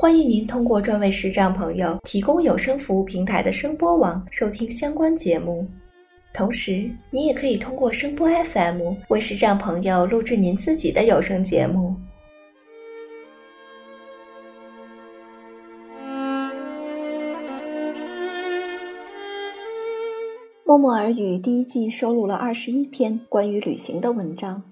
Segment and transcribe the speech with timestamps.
[0.00, 5.68] 欢迎您通过专为视障朋友提供有声服务平台的声波网收听相关节目。
[6.32, 11.94] 同时，您也可以通过声波 FM 为视障朋友录制您自己的有声节目。
[20.64, 24.62] 默默耳语第一季收录了二十一篇关于旅行的文章，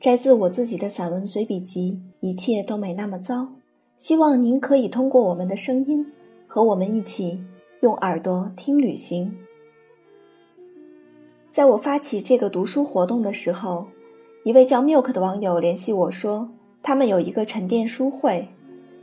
[0.00, 3.34] 摘自我自己的散文随笔集《一切都没那么糟》。
[3.98, 6.06] 希望您可以通过我们的声音，
[6.46, 7.42] 和我们一起
[7.80, 9.36] 用耳朵听旅行。
[11.50, 13.88] 在我发起这个读书活动的时候，
[14.44, 16.48] 一位叫 Milk 的网友联系我说，
[16.80, 18.46] 他们有一个沉淀书会，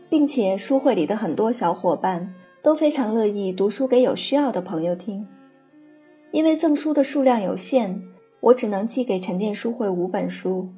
[0.09, 5.27] 并且书会里的很多小伙伴都非常乐意读书给有需要的朋友听。
[6.31, 8.01] 因为赠书的数量有限，
[8.39, 10.69] 我只能寄给沉淀书会五本书，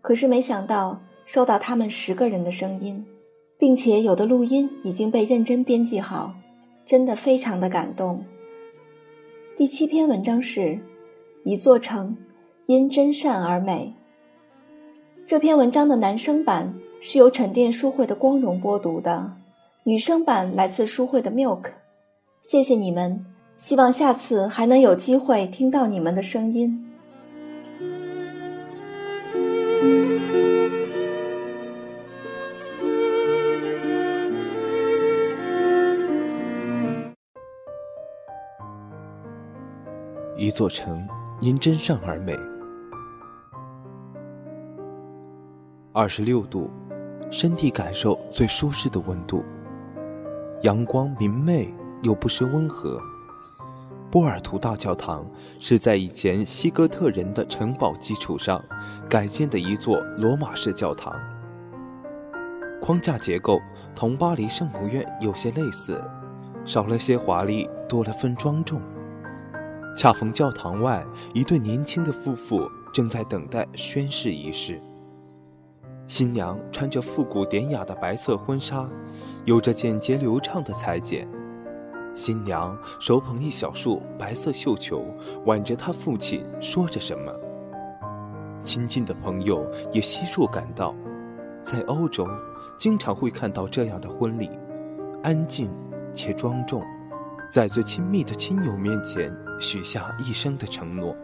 [0.00, 3.04] 可是没想到收到他们十个人的声音。
[3.58, 6.34] 并且有的录音已经被认真编辑好，
[6.86, 8.24] 真的非常的感动。
[9.56, 10.60] 第七篇文章是
[11.44, 12.16] 《一座城
[12.66, 13.92] 因真善而美》。
[15.26, 19.32] 这篇文章的男生版是由沉淀书会的光荣播读的，
[19.82, 21.64] 女生版来自书会的 Milk。
[22.44, 26.87] 谢谢你们，希望下次还能有机会听到你们的声音。
[40.48, 41.06] 一座城
[41.42, 42.34] 因真善而美。
[45.92, 46.70] 二十六度，
[47.30, 49.44] 身体感受最舒适的温度。
[50.62, 51.70] 阳光明媚
[52.00, 52.98] 又不失温和。
[54.10, 55.22] 波尔图大教堂
[55.58, 58.64] 是在以前西哥特人的城堡基础上
[59.06, 61.14] 改建的一座罗马式教堂。
[62.80, 63.60] 框架结构
[63.94, 66.02] 同巴黎圣母院有些类似，
[66.64, 68.80] 少了些华丽，多了份庄重。
[69.98, 71.04] 恰逢教堂外，
[71.34, 74.80] 一对年轻的夫妇正在等待宣誓仪式。
[76.06, 78.88] 新娘穿着复古典雅的白色婚纱，
[79.44, 81.26] 有着简洁流畅的裁剪。
[82.14, 85.04] 新娘手捧一小束白色绣球，
[85.46, 87.32] 挽着她父亲，说着什么。
[88.60, 90.94] 亲近的朋友也悉数赶到。
[91.60, 92.24] 在欧洲，
[92.78, 94.48] 经常会看到这样的婚礼，
[95.24, 95.68] 安静
[96.14, 96.84] 且庄重。
[97.50, 101.14] 在最亲密的亲友面前许下一生的承诺。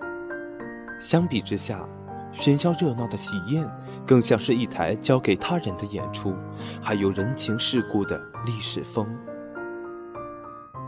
[1.00, 1.87] 相比之下，
[2.33, 3.69] 喧嚣热闹的喜宴
[4.06, 6.34] 更像是一台交给他人的演出，
[6.81, 9.06] 还有人情世故的历史风。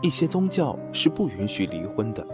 [0.01, 2.25] 一些宗教是不允许离婚的，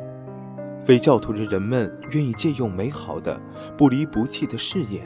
[0.84, 3.40] 非教徒的人们愿意借用美好的、
[3.78, 5.02] 不离不弃的誓言，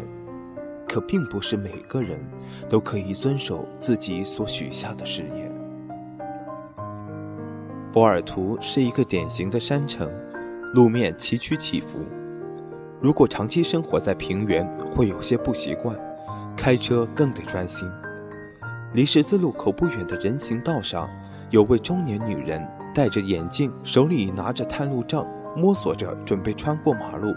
[0.88, 2.20] 可并不是每个人
[2.68, 5.47] 都可以遵守自己所许下的誓言。
[7.94, 10.12] 波尔图是一个典型的山城，
[10.74, 12.00] 路面崎岖起伏。
[13.00, 15.98] 如果长期生活在平原，会有些不习惯，
[16.56, 17.90] 开车更得专心。
[18.94, 21.10] 离十字路口不远的人行道上，
[21.50, 27.34] 有位中年女人戴着眼镜，手里拿着探路杖，摸索着准备穿过马路。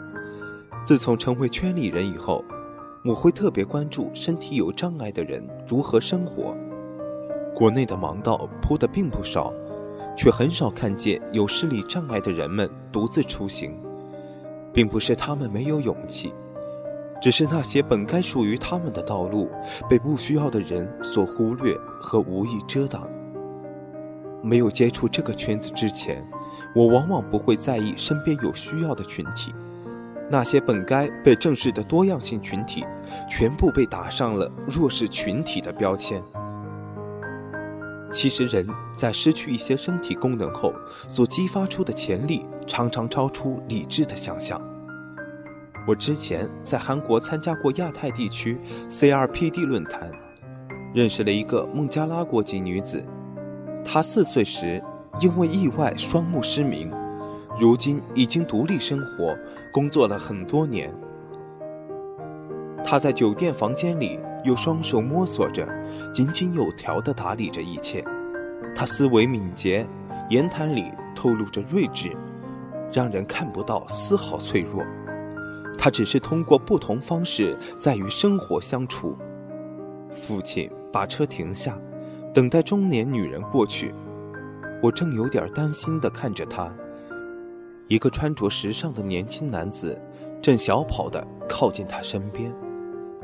[0.85, 2.45] 自从成为圈里人以后，
[3.05, 6.57] 我会特别关注身体有障碍的人如何生活。
[7.55, 9.53] 国内的盲道铺的并不少。
[10.17, 13.75] 却很少看见有视力障碍的人们独自出行，
[14.73, 16.33] 并不是他们没有勇气，
[17.21, 19.51] 只是那些本该属于他们的道路
[19.89, 23.09] 被不需要的人所忽略和无意遮挡。
[24.43, 26.27] 没有接触这个圈子之前，
[26.75, 29.53] 我往往不会在意身边有需要的群体，
[30.31, 32.85] 那些本该被正视的多样性群体，
[33.29, 36.23] 全部被打上了弱势群体的标签。
[38.13, 40.75] 其实，人在失去一些身体功能后，
[41.07, 44.61] 所激发出的潜力常常超出理智的想象。
[45.87, 48.59] 我之前在韩国参加过亚太地区
[48.89, 50.11] CRPD 论坛，
[50.93, 53.03] 认识了一个孟加拉国籍女子。
[53.85, 54.83] 她四岁时
[55.21, 56.93] 因为意外双目失明，
[57.61, 59.39] 如今已经独立生活，
[59.73, 60.93] 工作了很多年。
[62.85, 64.19] 她在酒店房间里。
[64.45, 65.67] 用双手摸索着，
[66.13, 68.05] 井井有条地打理着一切。
[68.75, 69.87] 他思维敏捷，
[70.29, 72.11] 言谈里透露着睿智，
[72.93, 74.83] 让人看不到丝毫脆弱。
[75.79, 79.17] 他只是通过不同方式在与生活相处。
[80.11, 81.79] 父亲把车停下，
[82.35, 83.95] 等待中年女人过去。
[84.83, 86.73] 我正有点担心地看着他。
[87.89, 90.01] 一个穿着时尚的年轻男子，
[90.41, 92.53] 正小跑地靠近他身边。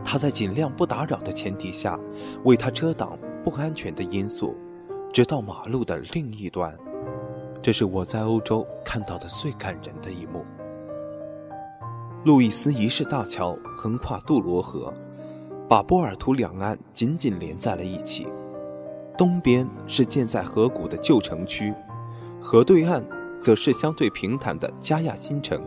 [0.05, 1.99] 他在尽量不打扰的前提下，
[2.45, 4.57] 为他遮挡不安全的因素，
[5.13, 6.77] 直到马路的另一端。
[7.63, 10.45] 这是我在欧洲看到的最感人的一幕。
[12.25, 14.93] 路易斯一世大桥横跨杜罗河，
[15.69, 18.27] 把波尔图两岸紧紧连在了一起。
[19.19, 21.73] 东边是建在河谷的旧城区，
[22.41, 23.05] 河对岸
[23.41, 25.61] 则是相对平坦的加亚新城。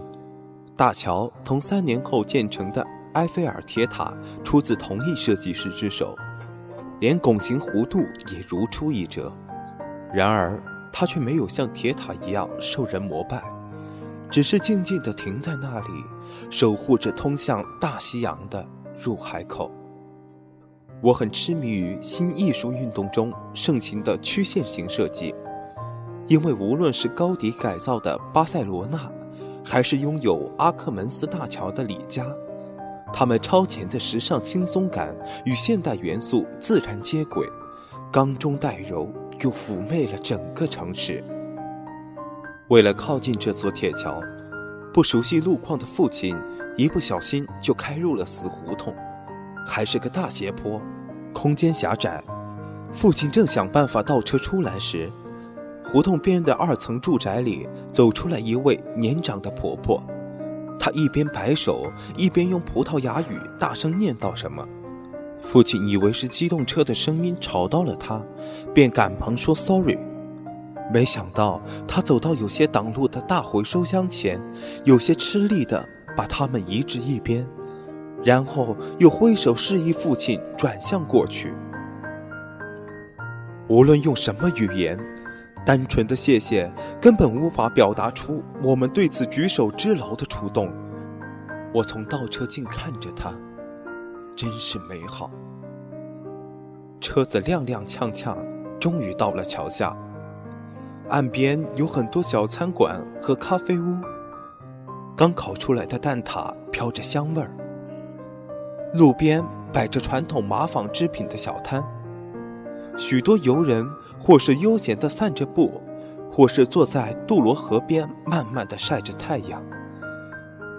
[0.77, 4.13] 大桥同三年后建成的埃菲尔铁塔
[4.43, 6.15] 出自同一设计师之手，
[6.99, 7.99] 连拱形弧度
[8.31, 9.31] 也如出一辙。
[10.13, 10.61] 然而，
[10.91, 13.43] 它却没有像铁塔一样受人膜拜，
[14.29, 15.87] 只是静静地停在那里，
[16.49, 18.65] 守护着通向大西洋的
[19.01, 19.71] 入海口。
[21.01, 25.33] 我很痴迷于新艺术运动中盛行的曲线型设计，
[26.27, 28.99] 因为无论是高迪改造的巴塞罗那，
[29.63, 32.25] 还是拥有阿克门斯大桥的里加，
[33.11, 35.15] 他们超前的时尚轻松感
[35.45, 37.47] 与现代元素自然接轨，
[38.11, 39.11] 刚中带柔，
[39.41, 41.23] 又妩媚了整个城市。
[42.69, 44.21] 为了靠近这座铁桥，
[44.93, 46.37] 不熟悉路况的父亲
[46.77, 48.93] 一不小心就开入了死胡同。
[49.67, 50.81] 还是个大斜坡，
[51.33, 52.23] 空间狭窄。
[52.91, 55.11] 父亲正想办法倒车出来时，
[55.83, 60.01] 胡同边的二层住宅里走出来一位年长的婆婆。
[60.79, 64.65] 他一边摆手，一边用葡萄牙语大声念叨什么。
[65.43, 68.21] 父亲以为是机动车的声音吵到了他，
[68.73, 69.97] 便赶忙说 “sorry”。
[70.91, 74.39] 没想到他走到有些挡路的大回收箱前，
[74.85, 75.87] 有些吃力地
[76.17, 77.45] 把它们移至一边。
[78.21, 81.53] 然后又挥手示意父亲转向过去。
[83.69, 84.99] 无论用什么语言，
[85.65, 86.71] 单纯的谢谢
[87.01, 90.71] 根本无法表达出我们对此举手之劳的触动。
[91.73, 93.31] 我从倒车镜看着他，
[94.35, 95.29] 真是美好。
[96.99, 98.35] 车子踉踉跄跄，
[98.79, 99.95] 终于到了桥下。
[101.09, 103.97] 岸边有很多小餐馆和咖啡屋，
[105.15, 107.51] 刚烤出来的蛋挞飘着香味儿。
[108.93, 111.83] 路边摆着传统麻纺织品的小摊，
[112.99, 115.81] 许多游人或是悠闲地散着步，
[116.29, 119.63] 或是坐在杜罗河边慢慢地晒着太阳。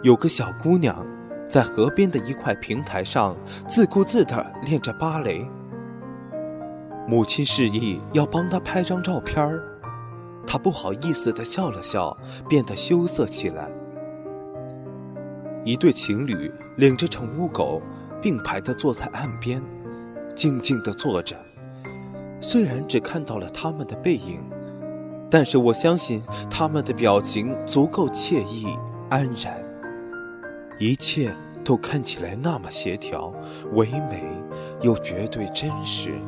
[0.02, 1.05] 有个小姑娘
[1.49, 3.34] 在河边的一块平台上
[3.67, 5.49] 自顾自地练着芭蕾。
[7.08, 9.62] 母亲示意要帮她拍张照片儿，
[10.46, 12.14] 她不好意思地笑了笑，
[12.46, 13.66] 变得羞涩起来。
[15.64, 17.81] 一对情侣领着宠物狗。
[18.23, 19.62] 并排地坐在岸边，
[20.34, 21.34] 静静地坐着。
[22.40, 24.40] 虽然只看到了他们的背影，
[25.31, 28.66] 但是我相信他们的表情足够惬意
[29.10, 29.62] 安然。
[30.78, 33.31] 一切都看起来那么协调、
[33.72, 34.25] 唯美，
[34.80, 36.18] 又绝对真实。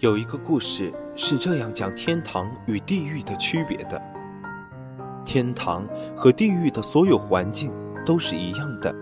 [0.00, 4.02] 有一个故事是这样讲天堂与地狱的区别的：
[5.24, 7.72] 天堂和地狱的所有环境
[8.04, 8.92] 都是一样的。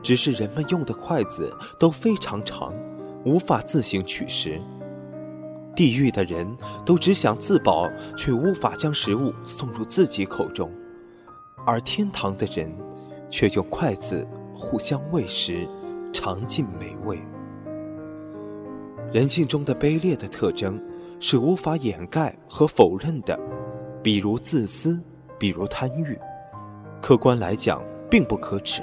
[0.00, 2.72] 只是人们用的筷子都非常长，
[3.26, 4.60] 无法自行取食。
[5.74, 6.46] 地狱的人
[6.84, 10.68] 都只想自保，却无法将食物送入自己口中；
[11.66, 12.72] 而天堂的人，
[13.28, 15.68] 却用筷子互相喂食，
[16.12, 17.18] 尝尽美味。
[19.12, 20.80] 人性中的卑劣的特征
[21.18, 23.38] 是无法掩盖和否认的，
[24.04, 25.00] 比如自私，
[25.36, 26.16] 比如贪欲。
[27.02, 28.82] 客观来讲，并不可耻。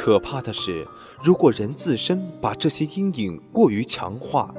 [0.00, 0.86] 可怕的是，
[1.24, 4.54] 如果人自身把这些阴影过于强化，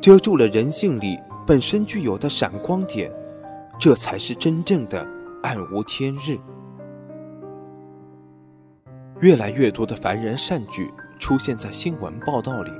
[0.00, 1.16] 遮住了人性里
[1.46, 3.08] 本身具有的闪光点，
[3.78, 5.06] 这才是真正的
[5.44, 6.36] 暗无天日。
[9.20, 12.72] 越来越多的凡人善举出现在新闻报道里，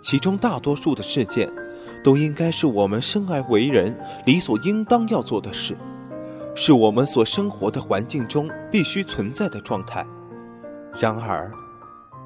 [0.00, 1.52] 其中大多数的事件，
[2.02, 3.94] 都应该是我们生而为人
[4.24, 5.76] 理所应当要做的事，
[6.54, 10.06] 是我们所生活的环境中必须存在的状态。
[11.00, 11.52] 然而，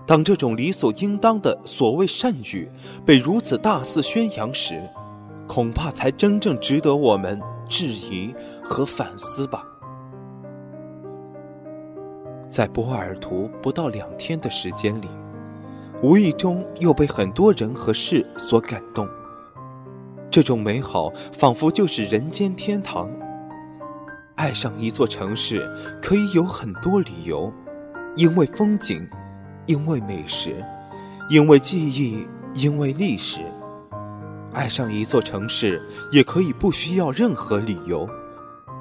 [0.06, 2.70] 当这种理所应当的所谓善举
[3.04, 4.82] 被如此大肆宣扬时，
[5.46, 7.38] 恐怕才真正值得我们
[7.68, 9.62] 质疑和反思吧。
[12.48, 15.08] 在波尔图不到两天的时间里，
[16.02, 19.06] 无意中又被很多人和事所感动。
[20.30, 23.10] 这种美好仿佛就是人间天堂。
[24.34, 27.52] 爱上一座城市可以有很多理由，
[28.14, 29.08] 因为风景，
[29.66, 30.62] 因为美食，
[31.30, 33.40] 因为记忆，因为历史。
[34.52, 38.06] 爱上一座城市也可以不需要任何理由，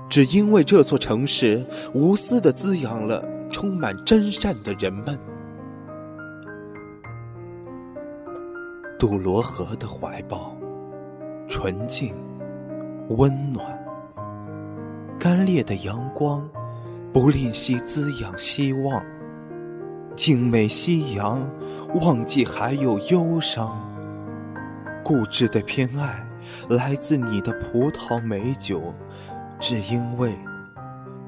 [0.10, 5.18] 只因为这座城市无私的滋养了充满真善的人们。
[9.00, 10.54] 杜罗河的怀抱，
[11.48, 12.14] 纯净，
[13.08, 13.66] 温暖。
[15.18, 16.46] 干裂的阳光，
[17.14, 19.02] 不吝惜滋养希望。
[20.16, 21.42] 静美夕阳，
[22.02, 23.80] 忘记还有忧伤。
[25.04, 26.26] 固执的偏爱，
[26.70, 28.94] 来自你的葡萄美酒，
[29.60, 30.38] 只因为，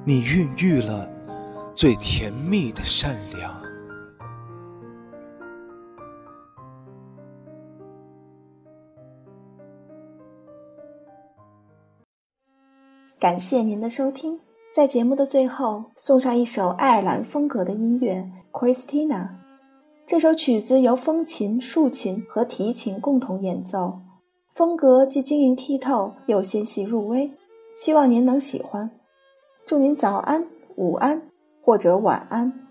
[0.05, 1.09] 你孕育了
[1.73, 3.51] 最甜蜜的善良。
[13.19, 14.39] 感谢您的收听，
[14.75, 18.15] 在节目的最后送上一首爱尔兰风格的音乐
[18.53, 19.07] 《Christina》。
[20.05, 23.99] 这首曲子由风琴、竖琴和提琴共同演奏，
[24.53, 27.31] 风格既晶莹剔透又纤细入微，
[27.77, 28.91] 希望您能喜欢。
[29.65, 31.23] 祝您早安、午安
[31.61, 32.62] 或者晚安。